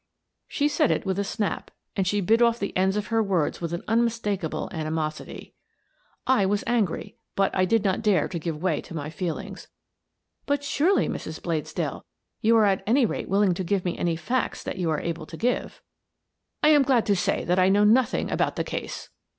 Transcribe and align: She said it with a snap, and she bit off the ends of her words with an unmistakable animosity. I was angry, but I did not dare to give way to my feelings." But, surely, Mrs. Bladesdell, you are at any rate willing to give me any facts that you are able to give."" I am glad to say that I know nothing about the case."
She 0.47 0.67
said 0.67 0.89
it 0.89 1.05
with 1.05 1.19
a 1.19 1.23
snap, 1.23 1.69
and 1.95 2.07
she 2.07 2.21
bit 2.21 2.41
off 2.41 2.57
the 2.57 2.75
ends 2.75 2.97
of 2.97 3.09
her 3.13 3.21
words 3.21 3.61
with 3.61 3.71
an 3.71 3.83
unmistakable 3.87 4.67
animosity. 4.71 5.53
I 6.25 6.43
was 6.47 6.63
angry, 6.65 7.17
but 7.35 7.55
I 7.55 7.65
did 7.65 7.83
not 7.83 8.01
dare 8.01 8.27
to 8.27 8.39
give 8.39 8.63
way 8.63 8.81
to 8.81 8.95
my 8.95 9.11
feelings." 9.11 9.67
But, 10.47 10.63
surely, 10.63 11.07
Mrs. 11.07 11.39
Bladesdell, 11.39 12.01
you 12.41 12.57
are 12.57 12.65
at 12.65 12.83
any 12.87 13.05
rate 13.05 13.29
willing 13.29 13.53
to 13.53 13.63
give 13.63 13.85
me 13.85 13.95
any 13.95 14.15
facts 14.15 14.63
that 14.63 14.79
you 14.79 14.89
are 14.89 14.99
able 14.99 15.27
to 15.27 15.37
give."" 15.37 15.83
I 16.63 16.69
am 16.69 16.81
glad 16.81 17.05
to 17.05 17.15
say 17.15 17.43
that 17.45 17.59
I 17.59 17.69
know 17.69 17.83
nothing 17.83 18.31
about 18.31 18.55
the 18.55 18.63
case." 18.63 19.09